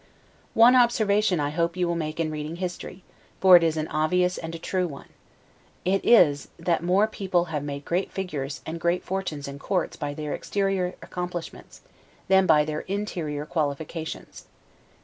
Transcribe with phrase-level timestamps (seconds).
[0.55, 3.03] One observation I hope you will make in reading history;
[3.39, 5.09] for it is an obvious and a true one.
[5.85, 10.15] It is, that more people have made great figures and great fortunes in courts by
[10.15, 11.81] their exterior accomplishments,
[12.29, 14.47] than by their interior qualifications.